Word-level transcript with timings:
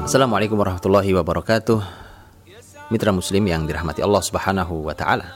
Assalamualaikum 0.00 0.56
warahmatullahi 0.56 1.12
wabarakatuh. 1.12 1.76
Mitra 2.88 3.12
muslim 3.12 3.44
yang 3.44 3.68
dirahmati 3.68 4.00
Allah 4.00 4.24
Subhanahu 4.24 4.88
wa 4.88 4.96
taala. 4.96 5.28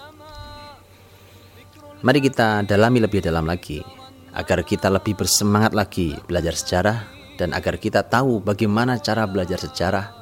Mari 2.00 2.24
kita 2.24 2.64
dalami 2.64 3.04
lebih 3.04 3.20
dalam 3.20 3.44
lagi 3.44 3.84
agar 4.32 4.64
kita 4.64 4.88
lebih 4.88 5.20
bersemangat 5.20 5.76
lagi 5.76 6.16
belajar 6.24 6.56
sejarah 6.56 6.98
dan 7.36 7.52
agar 7.52 7.76
kita 7.76 8.08
tahu 8.08 8.40
bagaimana 8.40 8.96
cara 9.04 9.28
belajar 9.28 9.60
sejarah 9.60 10.16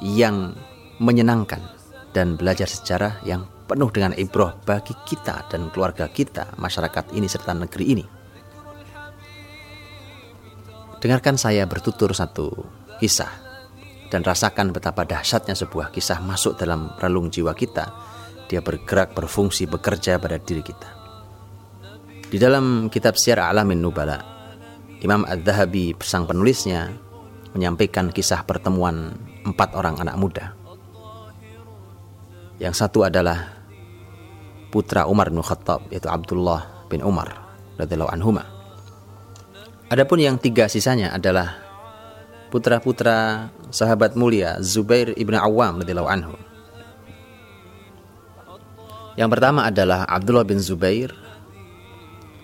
yang 0.00 0.56
menyenangkan 0.96 1.60
dan 2.16 2.40
belajar 2.40 2.72
sejarah 2.72 3.20
yang 3.28 3.44
penuh 3.68 3.92
dengan 3.92 4.16
ibroh 4.16 4.56
bagi 4.64 4.96
kita 5.04 5.44
dan 5.52 5.68
keluarga 5.68 6.08
kita, 6.08 6.56
masyarakat 6.56 7.12
ini 7.12 7.28
serta 7.28 7.52
negeri 7.52 7.84
ini. 7.84 8.04
Dengarkan 11.04 11.36
saya 11.36 11.68
bertutur 11.68 12.10
satu 12.16 12.50
kisah 12.98 13.47
dan 14.08 14.24
rasakan 14.24 14.72
betapa 14.72 15.04
dahsyatnya 15.04 15.52
sebuah 15.52 15.92
kisah 15.92 16.20
masuk 16.24 16.56
dalam 16.56 16.92
relung 17.00 17.28
jiwa 17.28 17.52
kita. 17.52 17.92
Dia 18.48 18.64
bergerak, 18.64 19.12
berfungsi, 19.12 19.68
bekerja 19.68 20.16
pada 20.16 20.40
diri 20.40 20.64
kita. 20.64 20.88
Di 22.28 22.36
dalam 22.40 22.88
kitab 22.88 23.16
Syiar 23.16 23.44
Alamin 23.44 23.80
Nubala, 23.80 24.20
Imam 25.04 25.24
Ad-Dhahabi 25.28 25.96
sang 26.00 26.24
penulisnya 26.24 26.92
menyampaikan 27.52 28.08
kisah 28.08 28.44
pertemuan 28.48 29.16
empat 29.44 29.76
orang 29.76 30.00
anak 30.00 30.16
muda. 30.16 30.56
Yang 32.58 32.74
satu 32.84 33.06
adalah 33.06 33.52
putra 34.72 35.06
Umar 35.08 35.28
bin 35.32 35.44
Khattab 35.44 35.88
yaitu 35.92 36.08
Abdullah 36.10 36.88
bin 36.88 37.04
Umar 37.04 37.32
radhiyallahu 37.78 38.12
anhuma. 38.12 38.44
Adapun 39.88 40.20
yang 40.20 40.36
tiga 40.36 40.68
sisanya 40.68 41.16
adalah 41.16 41.67
putra-putra 42.48 43.48
sahabat 43.68 44.16
mulia 44.16 44.56
Zubair 44.64 45.12
ibn 45.16 45.36
Awam 45.36 45.84
radhiyallahu 45.84 46.10
anhu. 46.10 46.34
Yang 49.18 49.30
pertama 49.34 49.66
adalah 49.66 50.06
Abdullah 50.06 50.46
bin 50.46 50.62
Zubair, 50.62 51.10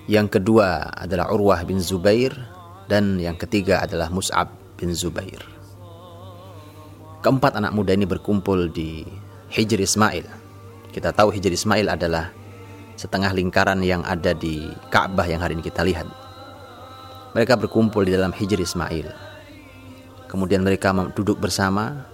yang 0.05 0.29
kedua 0.29 0.93
adalah 0.93 1.31
Urwah 1.33 1.63
bin 1.65 1.81
Zubair, 1.81 2.35
dan 2.91 3.17
yang 3.17 3.39
ketiga 3.39 3.81
adalah 3.87 4.13
Mus'ab 4.13 4.53
bin 4.77 4.93
Zubair. 4.93 5.41
Keempat 7.25 7.57
anak 7.57 7.73
muda 7.73 7.97
ini 7.97 8.05
berkumpul 8.05 8.69
di 8.69 9.01
Hijr 9.49 9.81
Ismail. 9.81 10.29
Kita 10.93 11.15
tahu 11.15 11.33
Hijr 11.33 11.57
Ismail 11.57 11.89
adalah 11.89 12.29
setengah 13.01 13.33
lingkaran 13.33 13.81
yang 13.81 14.05
ada 14.05 14.37
di 14.37 14.69
Ka'bah 14.93 15.25
yang 15.25 15.41
hari 15.41 15.57
ini 15.57 15.65
kita 15.65 15.81
lihat. 15.87 16.05
Mereka 17.33 17.57
berkumpul 17.57 18.05
di 18.05 18.13
dalam 18.13 18.35
Hijr 18.35 18.61
Ismail. 18.61 19.24
Kemudian 20.35 20.67
mereka 20.67 20.91
duduk 21.15 21.39
bersama, 21.39 22.11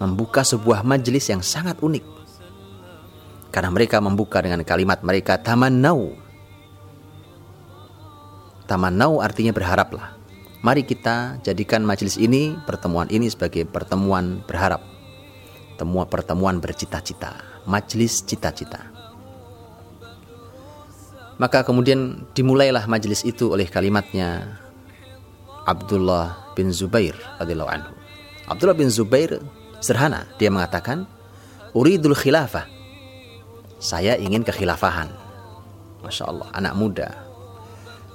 membuka 0.00 0.40
sebuah 0.40 0.80
majelis 0.88 1.28
yang 1.28 1.44
sangat 1.44 1.76
unik. 1.84 2.00
Karena 3.52 3.68
mereka 3.68 4.00
membuka 4.00 4.40
dengan 4.40 4.64
kalimat 4.64 5.04
mereka 5.04 5.36
tamannau. 5.36 6.16
Tamannau 8.64 9.20
artinya 9.20 9.52
berharaplah. 9.52 10.16
Mari 10.64 10.88
kita 10.88 11.44
jadikan 11.44 11.84
majelis 11.84 12.16
ini, 12.16 12.56
pertemuan 12.64 13.04
ini 13.12 13.28
sebagai 13.28 13.68
pertemuan 13.68 14.40
berharap. 14.48 14.80
Temuan 15.76 16.08
pertemuan 16.08 16.64
bercita-cita, 16.64 17.36
majelis 17.68 18.24
cita-cita. 18.24 18.80
Maka 21.36 21.68
kemudian 21.68 22.24
dimulailah 22.32 22.88
majelis 22.88 23.28
itu 23.28 23.52
oleh 23.52 23.68
kalimatnya 23.68 24.56
Abdullah 25.68 26.56
bin 26.56 26.72
Zubair 26.72 27.12
radhiyallahu 27.36 27.68
anhu. 27.68 27.92
Abdullah 28.48 28.72
bin 28.72 28.88
Zubair 28.88 29.36
sederhana, 29.84 30.24
dia 30.40 30.48
mengatakan, 30.48 31.04
"Uridul 31.76 32.16
khilafah." 32.16 32.64
Saya 33.76 34.16
ingin 34.16 34.40
kekhilafahan. 34.42 35.12
Masya 36.00 36.24
Allah, 36.24 36.48
anak 36.56 36.74
muda 36.74 37.08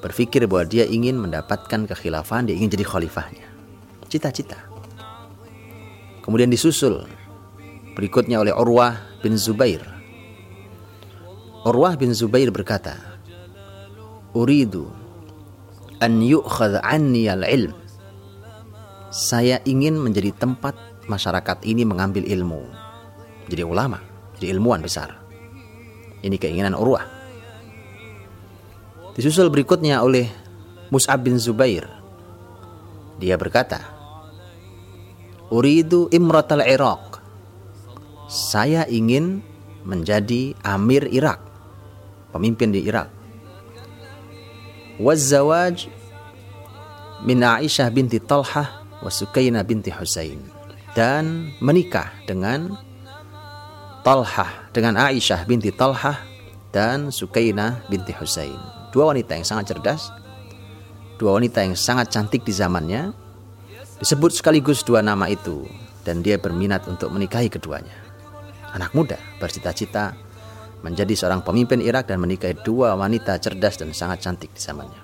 berpikir 0.04 0.44
bahwa 0.50 0.68
dia 0.68 0.84
ingin 0.84 1.16
mendapatkan 1.16 1.88
kekhilafahan, 1.88 2.52
dia 2.52 2.60
ingin 2.60 2.74
jadi 2.74 2.84
khalifahnya. 2.84 3.48
Cita-cita. 4.12 4.60
Kemudian 6.20 6.52
disusul 6.52 7.08
berikutnya 7.96 8.44
oleh 8.44 8.52
Urwah 8.52 9.00
bin 9.24 9.40
Zubair. 9.40 9.80
Urwah 11.64 11.96
bin 11.96 12.12
Zubair 12.12 12.52
berkata, 12.52 13.00
uridu 14.36 15.03
an 16.04 16.20
yu'khadh 16.20 16.84
anni 16.84 17.32
al-ilm. 17.32 17.72
Saya 19.08 19.64
ingin 19.64 19.96
menjadi 19.96 20.36
tempat 20.36 20.76
masyarakat 21.08 21.64
ini 21.64 21.88
mengambil 21.88 22.28
ilmu. 22.28 22.68
Jadi 23.48 23.64
ulama, 23.64 24.04
jadi 24.36 24.52
ilmuwan 24.52 24.84
besar. 24.84 25.16
Ini 26.20 26.36
keinginan 26.36 26.76
Urwah. 26.76 27.08
Disusul 29.16 29.48
berikutnya 29.48 30.04
oleh 30.04 30.28
Mus'ab 30.92 31.24
bin 31.24 31.40
Zubair. 31.40 31.88
Dia 33.22 33.38
berkata, 33.40 33.80
Uridu 35.54 36.10
imratal 36.10 36.66
Iraq. 36.66 37.22
Saya 38.26 38.90
ingin 38.90 39.46
menjadi 39.86 40.58
amir 40.66 41.06
Irak, 41.14 41.44
pemimpin 42.34 42.74
di 42.74 42.82
Irak 42.82 43.23
wazawaj 45.00 45.90
min 47.24 47.40
Aisyah 47.42 47.90
binti 47.90 48.20
Talhah 48.20 48.86
wa 49.02 49.10
Sukaina 49.10 49.64
binti 49.64 49.90
dan 50.94 51.54
menikah 51.64 52.14
dengan 52.30 52.78
Talhah 54.06 54.70
dengan 54.76 55.00
Aisyah 55.00 55.48
binti 55.48 55.72
Talhah 55.74 56.20
dan 56.74 57.10
Sukaina 57.10 57.82
binti 57.88 58.12
Husain. 58.14 58.58
Dua 58.94 59.10
wanita 59.10 59.34
yang 59.34 59.48
sangat 59.48 59.74
cerdas 59.74 60.14
dua 61.24 61.40
wanita 61.40 61.64
yang 61.64 61.78
sangat 61.78 62.12
cantik 62.12 62.44
di 62.44 62.52
zamannya 62.52 63.16
disebut 64.04 64.36
sekaligus 64.36 64.84
dua 64.84 65.00
nama 65.00 65.32
itu. 65.32 65.64
Dan 66.04 66.20
dia 66.20 66.36
berminat 66.36 66.84
untuk 66.92 67.16
menikahi 67.16 67.48
keduanya. 67.48 67.96
Anak 68.76 68.92
muda 68.92 69.16
bercita-cita 69.40 70.12
menjadi 70.84 71.16
seorang 71.16 71.42
pemimpin 71.42 71.80
Irak 71.80 72.12
dan 72.12 72.20
menikahi 72.20 72.60
dua 72.62 72.94
wanita 73.00 73.40
cerdas 73.40 73.80
dan 73.80 73.96
sangat 73.96 74.20
cantik 74.20 74.52
di 74.52 74.62
zamannya. 74.62 75.02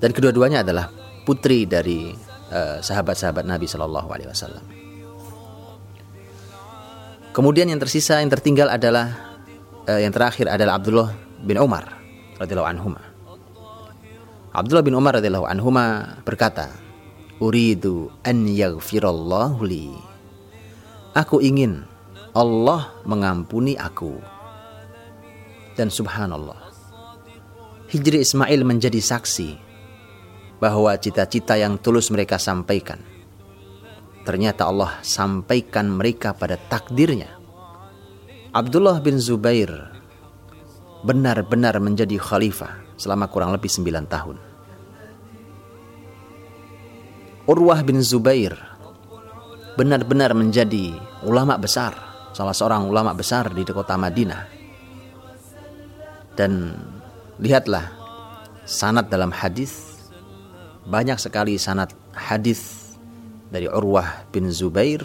Dan 0.00 0.10
kedua-duanya 0.12 0.64
adalah 0.64 0.88
putri 1.24 1.68
dari 1.68 2.12
uh, 2.52 2.80
sahabat-sahabat 2.80 3.44
Nabi 3.44 3.68
Shallallahu 3.68 4.08
Alaihi 4.08 4.28
Wasallam. 4.32 4.64
Kemudian 7.36 7.68
yang 7.68 7.80
tersisa 7.80 8.24
yang 8.24 8.32
tertinggal 8.32 8.72
adalah 8.72 9.12
uh, 9.84 10.00
yang 10.00 10.12
terakhir 10.12 10.48
adalah 10.48 10.80
Abdullah 10.80 11.12
bin 11.44 11.60
Umar 11.60 12.00
radhiyallahu 12.40 12.70
anhuma. 12.72 13.00
Abdullah 14.56 14.84
bin 14.84 14.96
Umar 14.96 15.20
radhiyallahu 15.20 15.44
anhuma 15.44 16.16
berkata, 16.24 16.72
"Uridu 17.44 18.08
an 18.24 18.48
yaghfirallahu 18.48 19.60
li." 19.68 19.92
Aku 21.12 21.44
ingin 21.44 21.84
Allah 22.36 22.92
mengampuni 23.08 23.80
aku. 23.80 24.20
Dan 25.72 25.88
subhanallah, 25.88 26.68
Hijri 27.88 28.20
Ismail 28.20 28.60
menjadi 28.60 29.00
saksi 29.00 29.56
bahwa 30.60 30.92
cita-cita 31.00 31.56
yang 31.56 31.80
tulus 31.80 32.12
mereka 32.12 32.36
sampaikan. 32.36 33.00
Ternyata 34.28 34.68
Allah 34.68 35.00
sampaikan 35.00 35.88
mereka 35.96 36.36
pada 36.36 36.60
takdirnya. 36.60 37.32
Abdullah 38.52 39.00
bin 39.00 39.16
Zubair 39.16 39.72
benar-benar 41.08 41.80
menjadi 41.80 42.20
khalifah 42.20 43.00
selama 43.00 43.32
kurang 43.32 43.56
lebih 43.56 43.72
9 43.72 44.12
tahun. 44.12 44.36
Urwah 47.48 47.80
bin 47.80 48.04
Zubair 48.04 48.52
benar-benar 49.80 50.36
menjadi 50.36 51.00
ulama 51.24 51.56
besar 51.56 52.05
salah 52.36 52.52
seorang 52.52 52.84
ulama 52.84 53.16
besar 53.16 53.48
di 53.48 53.64
kota 53.64 53.96
Madinah. 53.96 54.44
Dan 56.36 56.76
lihatlah 57.40 57.88
sanat 58.68 59.08
dalam 59.08 59.32
hadis 59.32 60.04
banyak 60.84 61.16
sekali 61.16 61.56
sanat 61.56 61.96
hadis 62.12 62.92
dari 63.48 63.64
Urwah 63.64 64.28
bin 64.28 64.52
Zubair 64.52 65.00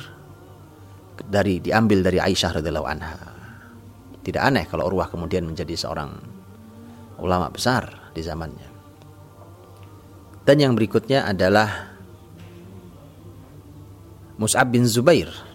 dari 1.23 1.63
diambil 1.63 2.03
dari 2.03 2.19
Aisyah 2.19 2.59
radhiyallahu 2.59 2.89
anha. 2.91 3.15
Tidak 4.27 4.43
aneh 4.43 4.67
kalau 4.67 4.91
Urwah 4.91 5.07
kemudian 5.07 5.47
menjadi 5.47 5.71
seorang 5.79 6.11
ulama 7.23 7.47
besar 7.47 8.11
di 8.11 8.19
zamannya. 8.19 8.67
Dan 10.43 10.57
yang 10.59 10.75
berikutnya 10.75 11.31
adalah 11.31 11.95
Mus'ab 14.35 14.67
bin 14.67 14.83
Zubair 14.83 15.50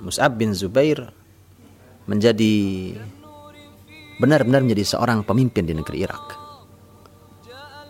Mus'ab 0.00 0.36
bin 0.36 0.52
Zubair 0.52 1.12
menjadi 2.06 2.54
benar-benar 4.16 4.64
menjadi 4.64 4.96
seorang 4.96 5.26
pemimpin 5.26 5.66
di 5.66 5.74
negeri 5.76 6.04
Irak. 6.04 6.26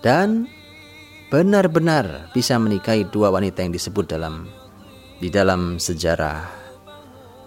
Dan 0.03 0.47
benar-benar 1.27 2.31
bisa 2.31 2.55
menikahi 2.57 3.11
dua 3.11 3.35
wanita 3.35 3.67
yang 3.67 3.75
disebut 3.75 4.07
dalam 4.07 4.47
di 5.19 5.27
dalam 5.33 5.83
sejarah 5.83 6.39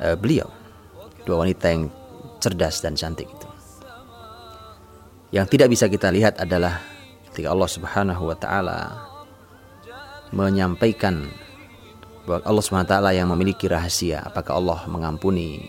uh, 0.04 0.16
beliau 0.20 0.50
dua 1.24 1.48
wanita 1.48 1.66
yang 1.72 1.88
cerdas 2.44 2.84
dan 2.84 2.98
cantik 3.00 3.30
itu 3.30 3.48
yang 5.30 5.46
tidak 5.46 5.70
bisa 5.70 5.86
kita 5.86 6.10
lihat 6.10 6.42
adalah 6.42 6.82
ketika 7.30 7.54
Allah 7.54 7.70
Subhanahu 7.70 8.24
wa 8.26 8.38
taala 8.38 8.80
menyampaikan 10.34 11.30
Allah 12.30 12.62
SWT 12.62 12.94
yang 13.18 13.28
memiliki 13.34 13.66
rahasia 13.66 14.22
apakah 14.22 14.62
Allah 14.62 14.80
mengampuni 14.86 15.66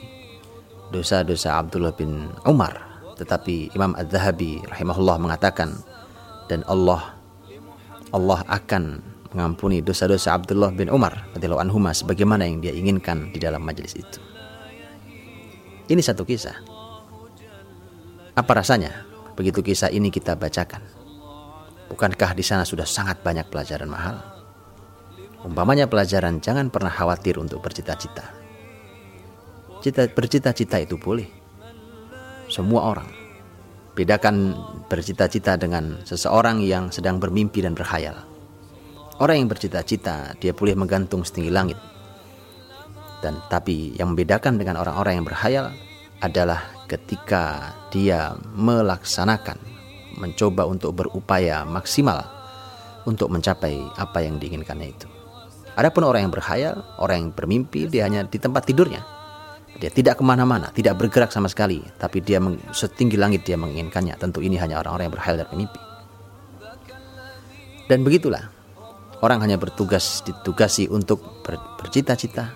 dosa-dosa 0.92 1.56
Abdullah 1.56 1.96
bin 1.96 2.28
Umar 2.44 2.76
tetapi 3.16 3.72
Imam 3.72 3.96
Az-Zahabi 3.96 4.60
rahimahullah 4.68 5.16
mengatakan 5.16 5.72
dan 6.52 6.60
Allah 6.68 7.16
Allah 8.12 8.42
akan 8.50 9.00
mengampuni 9.30 9.78
dosa-dosa 9.78 10.34
Abdullah 10.34 10.74
bin 10.74 10.90
Umar 10.90 11.30
radhiyallahu 11.38 11.62
anhu 11.62 11.78
sebagaimana 11.94 12.44
yang 12.44 12.58
dia 12.58 12.74
inginkan 12.74 13.30
di 13.30 13.38
dalam 13.38 13.62
majelis 13.62 13.94
itu. 13.94 14.18
Ini 15.90 16.02
satu 16.02 16.26
kisah. 16.26 16.54
Apa 18.34 18.52
rasanya 18.58 19.06
begitu 19.34 19.62
kisah 19.62 19.90
ini 19.90 20.10
kita 20.10 20.34
bacakan? 20.34 20.82
Bukankah 21.90 22.34
di 22.34 22.42
sana 22.46 22.62
sudah 22.62 22.86
sangat 22.86 23.22
banyak 23.22 23.46
pelajaran 23.50 23.90
mahal? 23.90 24.39
Umpamanya 25.40 25.88
pelajaran 25.88 26.44
jangan 26.44 26.68
pernah 26.68 26.92
khawatir 26.92 27.40
untuk 27.40 27.64
bercita-cita. 27.64 28.28
Cita, 29.80 30.04
bercita-cita 30.12 30.76
itu 30.76 31.00
boleh. 31.00 31.24
Semua 32.52 32.92
orang. 32.92 33.08
Bedakan 33.96 34.52
bercita-cita 34.92 35.56
dengan 35.56 36.04
seseorang 36.04 36.60
yang 36.60 36.92
sedang 36.92 37.16
bermimpi 37.16 37.64
dan 37.64 37.72
berkhayal. 37.72 38.20
Orang 39.16 39.40
yang 39.40 39.48
bercita-cita, 39.48 40.36
dia 40.36 40.52
boleh 40.52 40.76
menggantung 40.76 41.24
setinggi 41.24 41.48
langit. 41.48 41.80
Dan 43.24 43.40
tapi 43.48 43.96
yang 43.96 44.12
membedakan 44.12 44.60
dengan 44.60 44.80
orang-orang 44.80 45.20
yang 45.20 45.26
berkhayal 45.28 45.66
adalah 46.20 46.60
ketika 46.84 47.72
dia 47.88 48.36
melaksanakan, 48.52 49.56
mencoba 50.20 50.68
untuk 50.68 50.92
berupaya 50.96 51.64
maksimal 51.64 52.28
untuk 53.08 53.32
mencapai 53.32 53.80
apa 53.96 54.20
yang 54.20 54.36
diinginkannya 54.36 54.88
itu. 54.92 55.19
Adapun 55.80 56.04
orang 56.04 56.28
yang 56.28 56.32
berkhayal, 56.34 56.84
orang 57.00 57.16
yang 57.16 57.28
bermimpi, 57.32 57.88
dia 57.88 58.04
hanya 58.04 58.20
di 58.28 58.36
tempat 58.36 58.68
tidurnya. 58.68 59.00
Dia 59.80 59.88
tidak 59.88 60.20
ke 60.20 60.24
mana-mana, 60.28 60.68
tidak 60.76 61.00
bergerak 61.00 61.32
sama 61.32 61.48
sekali, 61.48 61.80
tapi 61.96 62.20
dia 62.20 62.36
setinggi 62.68 63.16
langit 63.16 63.48
dia 63.48 63.56
menginginkannya. 63.56 64.12
Tentu 64.20 64.44
ini 64.44 64.60
hanya 64.60 64.84
orang-orang 64.84 65.08
yang 65.08 65.14
berkhayal 65.16 65.36
dan 65.40 65.48
bermimpi. 65.48 65.80
Dan 67.88 68.04
begitulah, 68.04 68.52
orang 69.24 69.40
hanya 69.40 69.56
bertugas 69.56 70.20
ditugasi 70.20 70.84
untuk 70.92 71.40
ber, 71.40 71.56
bercita-cita, 71.80 72.52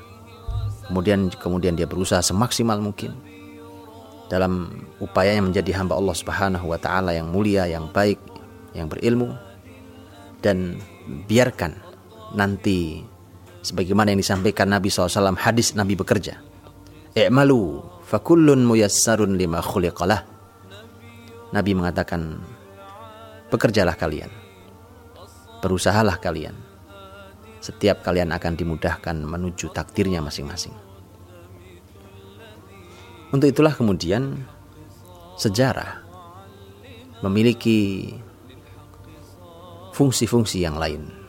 kemudian 0.92 1.32
kemudian 1.32 1.80
dia 1.80 1.88
berusaha 1.88 2.20
semaksimal 2.20 2.76
mungkin 2.76 3.16
dalam 4.28 4.84
upayanya 5.00 5.48
menjadi 5.48 5.80
hamba 5.80 5.96
Allah 5.96 6.12
Subhanahu 6.12 6.68
wa 6.68 6.76
taala 6.76 7.16
yang 7.16 7.32
mulia, 7.32 7.64
yang 7.64 7.88
baik, 7.88 8.20
yang 8.76 8.92
berilmu 8.92 9.32
dan 10.44 10.76
biarkan 11.24 11.72
nanti 12.36 13.13
sebagaimana 13.64 14.12
yang 14.12 14.20
disampaikan 14.20 14.68
Nabi 14.68 14.92
SAW 14.92 15.40
hadis 15.40 15.72
Nabi 15.72 15.96
bekerja. 15.96 16.36
I'malu 17.16 17.80
fakullun 18.04 18.68
muyassarun 18.68 19.40
lima 19.40 19.64
khuliqalah. 19.64 20.28
Nabi 21.56 21.72
mengatakan 21.72 22.44
bekerjalah 23.48 23.96
kalian. 23.96 24.28
Berusahalah 25.64 26.20
kalian. 26.20 26.52
Setiap 27.64 28.04
kalian 28.04 28.28
akan 28.36 28.52
dimudahkan 28.52 29.16
menuju 29.24 29.72
takdirnya 29.72 30.20
masing-masing. 30.20 30.76
Untuk 33.32 33.48
itulah 33.48 33.72
kemudian 33.72 34.44
sejarah 35.40 36.04
memiliki 37.24 38.12
fungsi-fungsi 39.96 40.60
yang 40.60 40.76
lain 40.76 41.23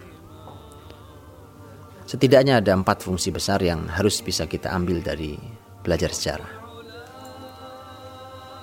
Setidaknya 2.15 2.63
ada 2.63 2.71
empat 2.71 3.03
fungsi 3.03 3.27
besar 3.27 3.59
yang 3.59 3.91
harus 3.91 4.23
bisa 4.23 4.47
kita 4.47 4.71
ambil 4.71 5.03
dari 5.03 5.35
belajar 5.83 6.15
sejarah. 6.15 6.47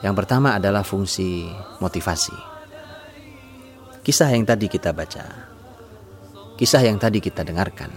Yang 0.00 0.14
pertama 0.24 0.56
adalah 0.56 0.80
fungsi 0.80 1.52
motivasi. 1.76 2.32
Kisah 4.00 4.32
yang 4.32 4.48
tadi 4.48 4.72
kita 4.72 4.96
baca, 4.96 5.52
kisah 6.56 6.80
yang 6.80 6.96
tadi 6.96 7.20
kita 7.20 7.44
dengarkan, 7.44 7.92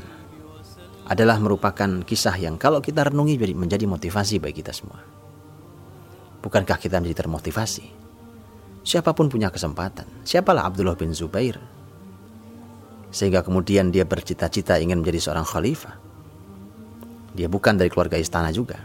adalah 1.08 1.40
merupakan 1.40 2.04
kisah 2.04 2.36
yang 2.36 2.60
kalau 2.60 2.84
kita 2.84 3.08
renungi 3.08 3.56
menjadi 3.56 3.88
motivasi 3.88 4.44
bagi 4.44 4.60
kita 4.60 4.76
semua. 4.76 5.08
Bukankah 6.44 6.84
kita 6.84 7.00
menjadi 7.00 7.24
termotivasi? 7.24 7.86
Siapa 8.84 9.16
pun 9.16 9.32
punya 9.32 9.48
kesempatan. 9.56 10.20
Siapalah 10.28 10.68
Abdullah 10.68 11.00
bin 11.00 11.16
Zubair 11.16 11.75
sehingga 13.16 13.48
kemudian 13.48 13.96
dia 13.96 14.04
bercita-cita 14.04 14.76
ingin 14.76 15.00
menjadi 15.00 15.32
seorang 15.32 15.48
khalifah. 15.48 15.96
Dia 17.32 17.48
bukan 17.48 17.80
dari 17.80 17.88
keluarga 17.88 18.20
istana 18.20 18.52
juga. 18.52 18.76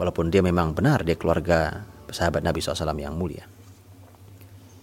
Walaupun 0.00 0.32
dia 0.32 0.40
memang 0.40 0.72
benar 0.72 1.04
dia 1.04 1.20
keluarga 1.20 1.84
sahabat 2.08 2.40
Nabi 2.40 2.64
SAW 2.64 2.96
yang 2.96 3.12
mulia. 3.12 3.44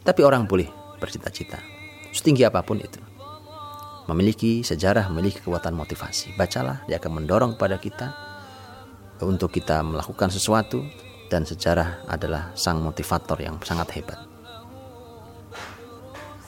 Tapi 0.06 0.22
orang 0.22 0.46
boleh 0.46 0.70
bercita-cita. 1.02 1.58
Setinggi 2.14 2.46
apa 2.46 2.62
pun 2.62 2.78
itu. 2.78 3.02
Memiliki 4.06 4.62
sejarah, 4.62 5.10
memiliki 5.10 5.42
kekuatan 5.42 5.74
motivasi. 5.74 6.38
Bacalah, 6.38 6.86
dia 6.86 7.02
akan 7.02 7.24
mendorong 7.24 7.58
kepada 7.58 7.82
kita 7.82 8.08
untuk 9.24 9.50
kita 9.50 9.82
melakukan 9.82 10.30
sesuatu 10.30 10.84
dan 11.32 11.48
sejarah 11.48 12.06
adalah 12.06 12.52
sang 12.54 12.84
motivator 12.84 13.40
yang 13.40 13.58
sangat 13.64 13.96
hebat. 13.98 14.33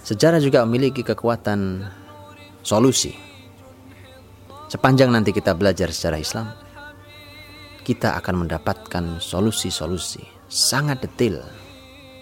Sejarah 0.05 0.37
juga 0.37 0.61
memiliki 0.69 1.01
kekuatan 1.01 1.81
solusi. 2.61 3.17
Sepanjang 4.69 5.09
nanti 5.09 5.33
kita 5.33 5.57
belajar 5.57 5.89
sejarah 5.89 6.21
Islam, 6.21 6.47
kita 7.81 8.13
akan 8.21 8.45
mendapatkan 8.45 9.17
solusi-solusi 9.17 10.21
sangat 10.45 11.01
detail. 11.01 11.41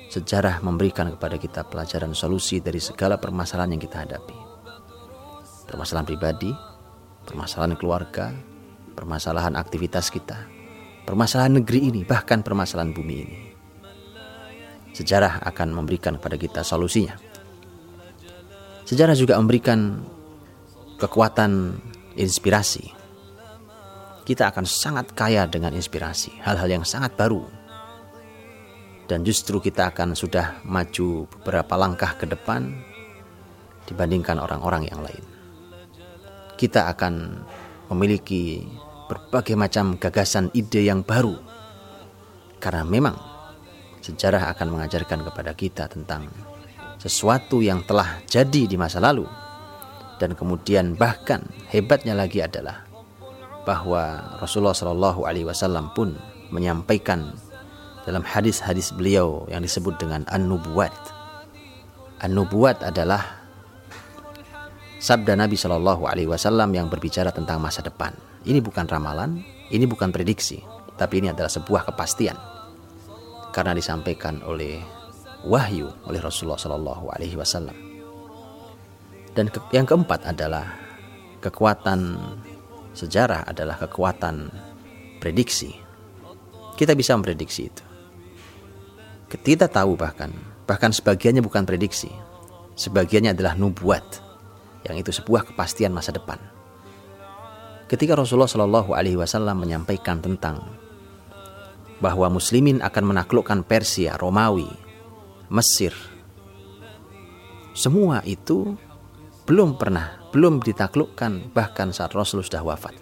Sejarah 0.08 0.64
memberikan 0.64 1.12
kepada 1.12 1.36
kita 1.36 1.68
pelajaran 1.68 2.16
solusi 2.16 2.64
dari 2.64 2.80
segala 2.80 3.20
permasalahan 3.20 3.76
yang 3.76 3.84
kita 3.84 4.08
hadapi. 4.08 4.38
Permasalahan 5.68 6.08
pribadi, 6.08 6.56
permasalahan 7.28 7.76
keluarga, 7.76 8.32
permasalahan 8.96 9.60
aktivitas 9.60 10.08
kita, 10.08 10.40
permasalahan 11.04 11.60
negeri 11.60 11.92
ini, 11.92 12.02
bahkan 12.08 12.46
permasalahan 12.46 12.96
bumi 12.96 13.16
ini. 13.28 13.40
Sejarah 14.96 15.44
akan 15.52 15.84
memberikan 15.84 16.16
kepada 16.22 16.38
kita 16.40 16.62
solusinya. 16.62 17.33
Sejarah 18.84 19.16
juga 19.16 19.40
memberikan 19.40 20.04
kekuatan 21.00 21.80
inspirasi. 22.20 22.92
Kita 24.24 24.52
akan 24.52 24.64
sangat 24.64 25.12
kaya 25.16 25.48
dengan 25.48 25.76
inspirasi, 25.76 26.40
hal-hal 26.44 26.80
yang 26.80 26.86
sangat 26.88 27.16
baru. 27.16 27.44
Dan 29.08 29.28
justru 29.28 29.60
kita 29.60 29.92
akan 29.92 30.16
sudah 30.16 30.64
maju 30.64 31.28
beberapa 31.28 31.76
langkah 31.76 32.16
ke 32.16 32.24
depan 32.24 32.72
dibandingkan 33.84 34.40
orang-orang 34.40 34.88
yang 34.88 35.04
lain. 35.04 35.24
Kita 36.56 36.88
akan 36.88 37.44
memiliki 37.92 38.64
berbagai 39.12 39.60
macam 39.60 40.00
gagasan 40.00 40.48
ide 40.56 40.88
yang 40.88 41.04
baru. 41.04 41.36
Karena 42.64 42.88
memang 42.88 43.16
sejarah 44.00 44.52
akan 44.56 44.68
mengajarkan 44.72 45.20
kepada 45.28 45.52
kita 45.52 45.92
tentang 45.92 46.32
sesuatu 47.04 47.60
yang 47.60 47.84
telah 47.84 48.24
jadi 48.32 48.64
di 48.64 48.80
masa 48.80 49.04
lalu 49.04 49.28
dan 50.24 50.40
kemudian 50.40 50.96
bahkan 50.96 51.44
hebatnya 51.68 52.16
lagi 52.16 52.40
adalah 52.40 52.88
bahwa 53.68 54.24
Rasulullah 54.40 54.72
Shallallahu 54.72 55.28
Alaihi 55.28 55.44
Wasallam 55.44 55.92
pun 55.92 56.16
menyampaikan 56.56 57.36
dalam 58.08 58.24
hadis-hadis 58.24 58.96
beliau 58.96 59.44
yang 59.52 59.60
disebut 59.60 60.00
dengan 60.00 60.24
an-nubuwat. 60.32 60.96
An-nubuwat 62.24 62.88
adalah 62.88 63.44
sabda 65.04 65.36
Nabi 65.36 65.60
Shallallahu 65.60 66.08
Alaihi 66.08 66.32
Wasallam 66.32 66.72
yang 66.72 66.88
berbicara 66.88 67.36
tentang 67.36 67.60
masa 67.60 67.84
depan. 67.84 68.16
Ini 68.48 68.64
bukan 68.64 68.88
ramalan, 68.88 69.44
ini 69.72 69.84
bukan 69.84 70.12
prediksi, 70.12 70.64
tapi 70.96 71.20
ini 71.20 71.36
adalah 71.36 71.52
sebuah 71.52 71.84
kepastian 71.92 72.36
karena 73.52 73.76
disampaikan 73.76 74.40
oleh 74.48 75.03
wahyu 75.44 75.92
oleh 76.08 76.20
Rasulullah 76.24 76.60
Shallallahu 76.60 77.12
Alaihi 77.12 77.36
Wasallam. 77.36 77.76
Dan 79.34 79.50
ke 79.50 79.60
yang 79.74 79.84
keempat 79.84 80.30
adalah 80.30 80.78
kekuatan 81.42 82.16
sejarah 82.94 83.50
adalah 83.50 83.76
kekuatan 83.82 84.54
prediksi. 85.18 85.74
Kita 86.74 86.94
bisa 86.94 87.14
memprediksi 87.18 87.70
itu. 87.70 87.84
Kita 89.34 89.66
tahu 89.66 89.98
bahkan 89.98 90.30
bahkan 90.70 90.94
sebagiannya 90.94 91.42
bukan 91.42 91.66
prediksi, 91.66 92.08
sebagiannya 92.78 93.34
adalah 93.34 93.58
nubuat, 93.58 94.06
yang 94.86 94.96
itu 95.02 95.10
sebuah 95.10 95.50
kepastian 95.50 95.90
masa 95.90 96.14
depan. 96.14 96.38
Ketika 97.90 98.14
Rasulullah 98.14 98.50
Shallallahu 98.50 98.94
Alaihi 98.94 99.18
Wasallam 99.20 99.66
menyampaikan 99.66 100.22
tentang 100.22 100.62
bahwa 101.98 102.30
Muslimin 102.30 102.80
akan 102.82 103.04
menaklukkan 103.10 103.66
Persia, 103.66 104.18
Romawi, 104.18 104.70
Mesir, 105.54 105.94
semua 107.78 108.26
itu 108.26 108.74
belum 109.46 109.78
pernah, 109.78 110.18
belum 110.34 110.66
ditaklukkan 110.66 111.54
bahkan 111.54 111.94
saat 111.94 112.14
Rasul 112.18 112.42
sudah 112.42 112.66
wafat. 112.66 112.98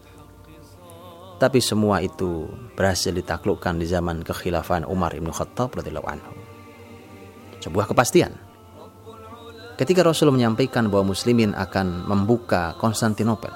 Tapi 1.39 1.63
semua 1.63 2.03
itu 2.03 2.51
berhasil 2.75 3.11
ditaklukkan 3.11 3.79
di 3.79 3.87
zaman 3.87 4.19
kekhilafan 4.23 4.83
Umar 4.83 5.15
ibn 5.15 5.31
Khattab 5.31 5.79
radhiyallahu 5.79 6.07
anhu. 6.11 6.31
Sebuah 7.63 7.87
kepastian. 7.91 8.35
Ketika 9.79 10.03
Rasul 10.03 10.31
menyampaikan 10.35 10.91
bahwa 10.91 11.15
muslimin 11.15 11.55
akan 11.55 12.03
membuka 12.03 12.75
Konstantinopel. 12.79 13.55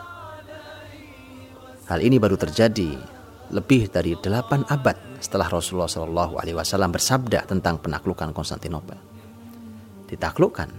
Hal 1.92 2.00
ini 2.00 2.16
baru 2.16 2.40
terjadi 2.40 3.15
lebih 3.54 3.92
dari 3.92 4.18
delapan 4.18 4.66
abad 4.70 4.98
setelah 5.22 5.50
Rasulullah 5.50 5.90
Shallallahu 5.90 6.42
Alaihi 6.42 6.58
Wasallam 6.58 6.94
bersabda 6.94 7.46
tentang 7.46 7.82
penaklukan 7.82 8.34
Konstantinopel. 8.34 8.98
Ditaklukkan 10.10 10.70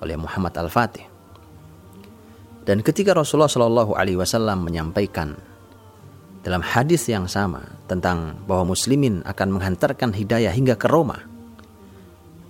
oleh 0.00 0.16
Muhammad 0.16 0.56
Al-Fatih. 0.56 1.04
Dan 2.64 2.84
ketika 2.84 3.16
Rasulullah 3.16 3.48
Shallallahu 3.48 3.96
Alaihi 3.96 4.20
Wasallam 4.20 4.64
menyampaikan 4.64 5.36
dalam 6.40 6.64
hadis 6.64 7.04
yang 7.08 7.28
sama 7.28 7.60
tentang 7.84 8.40
bahwa 8.48 8.72
muslimin 8.72 9.20
akan 9.28 9.60
menghantarkan 9.60 10.16
hidayah 10.16 10.52
hingga 10.52 10.76
ke 10.80 10.88
Roma 10.88 11.20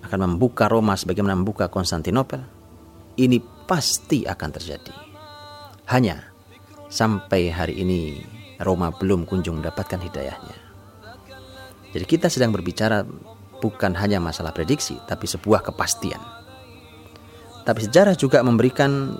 akan 0.07 0.35
membuka 0.35 0.71
Roma 0.71 0.95
sebagaimana 0.95 1.35
membuka 1.35 1.67
Konstantinopel 1.67 2.39
ini 3.19 3.43
pasti 3.67 4.23
akan 4.23 4.49
terjadi 4.55 4.95
hanya 5.91 6.31
sampai 6.87 7.51
hari 7.51 7.83
ini 7.83 8.23
Roma 8.61 8.93
belum 8.93 9.25
kunjung 9.27 9.59
mendapatkan 9.59 9.99
hidayahnya 9.99 10.57
jadi 11.91 12.05
kita 12.07 12.27
sedang 12.31 12.55
berbicara 12.55 13.03
bukan 13.61 13.93
hanya 13.97 14.17
masalah 14.17 14.55
prediksi 14.55 14.97
tapi 15.05 15.27
sebuah 15.27 15.65
kepastian 15.65 16.21
tapi 17.61 17.85
sejarah 17.85 18.17
juga 18.17 18.41
memberikan 18.41 19.13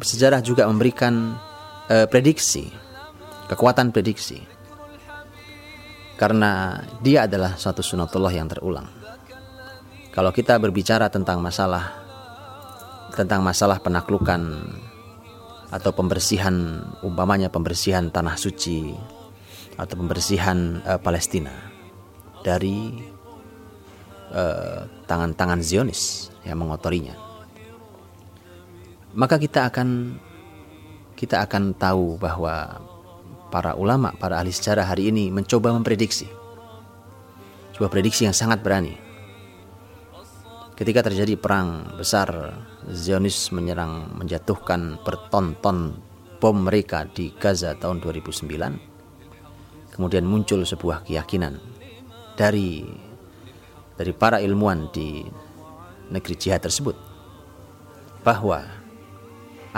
sejarah 0.00 0.40
juga 0.40 0.64
memberikan 0.64 1.36
uh, 1.92 2.08
prediksi 2.08 2.84
kekuatan 3.48 3.92
prediksi. 3.92 4.40
Karena 6.14 6.78
dia 7.02 7.26
adalah 7.26 7.58
suatu 7.58 7.82
sunatullah 7.82 8.32
yang 8.32 8.46
terulang. 8.46 8.86
Kalau 10.14 10.30
kita 10.30 10.62
berbicara 10.62 11.10
tentang 11.10 11.42
masalah 11.42 12.06
tentang 13.14 13.42
masalah 13.42 13.82
penaklukan 13.82 14.42
atau 15.74 15.90
pembersihan 15.90 16.86
umpamanya 17.02 17.50
pembersihan 17.50 18.14
tanah 18.14 18.38
suci 18.38 18.94
atau 19.74 19.94
pembersihan 19.98 20.78
uh, 20.86 21.02
Palestina 21.02 21.50
dari 22.46 22.92
eh, 24.30 24.80
tangan-tangan 25.08 25.58
uh, 25.58 25.64
Zionis 25.64 26.28
yang 26.44 26.60
mengotorinya 26.60 27.16
maka 29.16 29.40
kita 29.40 29.66
akan 29.70 30.20
kita 31.14 31.40
akan 31.46 31.72
tahu 31.78 32.18
bahwa 32.18 32.82
para 33.54 33.78
ulama, 33.78 34.10
para 34.18 34.42
ahli 34.42 34.50
sejarah 34.50 34.82
hari 34.82 35.14
ini 35.14 35.30
mencoba 35.30 35.70
memprediksi. 35.70 36.26
Sebuah 37.74 37.90
prediksi 37.90 38.26
yang 38.26 38.34
sangat 38.34 38.66
berani. 38.66 38.98
Ketika 40.74 41.06
terjadi 41.06 41.38
perang 41.38 41.94
besar, 41.94 42.50
Zionis 42.90 43.54
menyerang 43.54 44.10
menjatuhkan 44.18 44.98
bertonton 45.06 46.02
bom 46.42 46.56
mereka 46.66 47.06
di 47.06 47.30
Gaza 47.30 47.78
tahun 47.78 48.02
2009. 48.02 49.94
Kemudian 49.94 50.26
muncul 50.26 50.66
sebuah 50.66 51.06
keyakinan 51.06 51.62
dari 52.34 52.82
dari 53.94 54.12
para 54.18 54.42
ilmuwan 54.42 54.90
di 54.90 55.22
negeri 56.10 56.34
jihad 56.34 56.66
tersebut 56.66 56.98
bahwa 58.26 58.66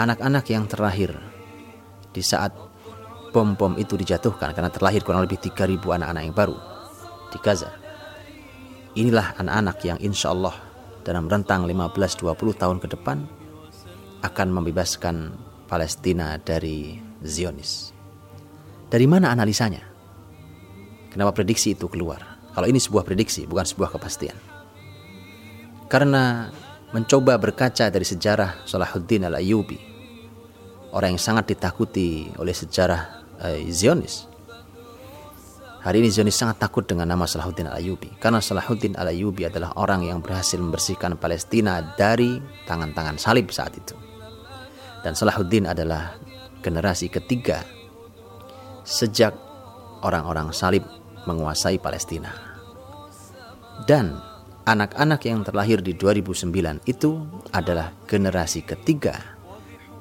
anak-anak 0.01 0.49
yang 0.49 0.65
terlahir 0.65 1.13
di 2.09 2.25
saat 2.25 2.57
bom-bom 3.37 3.77
itu 3.77 4.01
dijatuhkan 4.01 4.57
karena 4.57 4.73
terlahir 4.73 5.05
kurang 5.05 5.29
lebih 5.29 5.37
3000 5.45 5.77
anak-anak 5.77 6.23
yang 6.25 6.33
baru 6.33 6.57
di 7.29 7.39
Gaza. 7.45 7.69
Inilah 8.97 9.37
anak-anak 9.37 9.77
yang 9.85 10.01
insya 10.01 10.33
Allah 10.33 10.66
dalam 11.07 11.31
rentang 11.31 11.71
15-20 11.71 12.35
tahun 12.59 12.83
ke 12.83 12.91
depan 12.99 13.23
akan 14.27 14.49
membebaskan 14.51 15.39
Palestina 15.71 16.35
dari 16.43 16.99
Zionis. 17.23 17.95
Dari 18.91 19.07
mana 19.07 19.31
analisanya? 19.31 19.87
Kenapa 21.15 21.31
prediksi 21.31 21.79
itu 21.79 21.87
keluar? 21.87 22.19
Kalau 22.51 22.67
ini 22.67 22.83
sebuah 22.83 23.07
prediksi, 23.07 23.47
bukan 23.47 23.63
sebuah 23.63 23.95
kepastian. 23.95 24.35
Karena 25.87 26.51
mencoba 26.91 27.39
berkaca 27.39 27.87
dari 27.87 28.03
sejarah 28.03 28.67
Salahuddin 28.67 29.31
al-Ayyubi, 29.31 29.79
orang 30.91 31.15
yang 31.15 31.23
sangat 31.23 31.55
ditakuti 31.55 32.35
oleh 32.35 32.55
sejarah 32.55 33.23
uh, 33.39 33.59
Zionis. 33.71 34.27
Hari 35.87 36.03
ini 36.03 36.11
Zionis 36.11 36.35
sangat 36.35 36.59
takut 36.59 36.83
dengan 36.83 37.07
nama 37.07 37.31
Salahuddin 37.31 37.71
Al-Ayubi 37.71 38.19
karena 38.19 38.43
Salahuddin 38.43 38.99
Al-Ayubi 38.99 39.47
adalah 39.47 39.71
orang 39.79 40.03
yang 40.03 40.19
berhasil 40.19 40.59
membersihkan 40.59 41.15
Palestina 41.15 41.95
dari 41.95 42.43
tangan-tangan 42.67 43.15
salib 43.23 43.55
saat 43.55 43.71
itu. 43.79 43.95
Dan 45.07 45.15
Salahuddin 45.15 45.71
adalah 45.71 46.19
generasi 46.59 47.07
ketiga 47.07 47.63
sejak 48.83 49.31
orang-orang 50.03 50.51
salib 50.51 50.83
menguasai 51.23 51.79
Palestina. 51.79 52.35
Dan 53.87 54.19
anak-anak 54.67 55.23
yang 55.23 55.47
terlahir 55.47 55.87
di 55.87 55.95
2009 55.95 56.83
itu 56.91 57.23
adalah 57.55 57.95
generasi 58.11 58.67
ketiga 58.67 59.39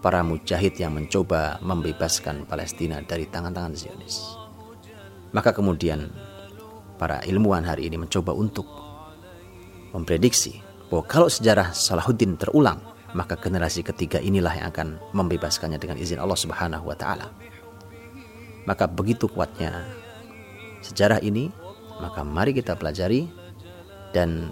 para 0.02 0.26
mujahid 0.26 0.82
yang 0.82 0.98
mencoba 0.98 1.62
membebaskan 1.62 2.50
Palestina 2.50 3.06
dari 3.06 3.30
tangan-tangan 3.30 3.78
Zionis. 3.78 4.45
Maka 5.32 5.56
kemudian 5.56 6.12
para 7.00 7.22
ilmuwan 7.26 7.66
hari 7.66 7.88
ini 7.88 7.98
mencoba 8.00 8.32
untuk 8.36 8.68
memprediksi 9.96 10.60
bahwa 10.92 11.04
kalau 11.08 11.28
sejarah 11.32 11.72
Salahuddin 11.74 12.38
terulang, 12.38 12.80
maka 13.16 13.40
generasi 13.40 13.82
ketiga 13.82 14.20
inilah 14.20 14.54
yang 14.60 14.68
akan 14.70 14.88
membebaskannya 15.16 15.80
dengan 15.80 15.96
izin 15.96 16.20
Allah 16.20 16.38
Subhanahu 16.38 16.92
wa 16.92 16.98
taala. 17.00 17.32
Maka 18.68 18.90
begitu 18.90 19.30
kuatnya 19.32 19.86
sejarah 20.84 21.24
ini, 21.24 21.50
maka 22.02 22.26
mari 22.28 22.52
kita 22.52 22.76
pelajari 22.76 23.30
dan 24.12 24.52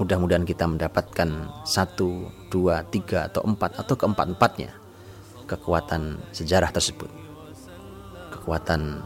mudah-mudahan 0.00 0.42
kita 0.42 0.66
mendapatkan 0.66 1.46
satu, 1.62 2.26
dua, 2.48 2.82
tiga, 2.88 3.28
atau 3.30 3.44
empat, 3.46 3.78
atau 3.78 3.94
keempat-empatnya 3.94 4.72
kekuatan 5.46 6.18
sejarah 6.32 6.72
tersebut. 6.72 7.10
Kekuatan 8.32 9.04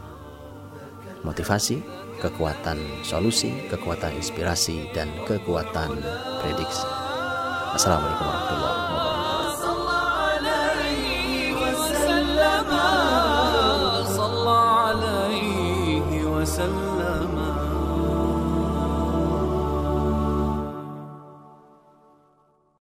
motivasi, 1.27 1.83
kekuatan 2.23 2.79
solusi, 3.03 3.51
kekuatan 3.67 4.15
inspirasi, 4.15 4.87
dan 4.95 5.11
kekuatan 5.27 5.99
prediksi. 6.39 6.87
Assalamualaikum 7.75 8.25
warahmatullahi 8.25 8.75
wabarakatuh. 8.79 9.16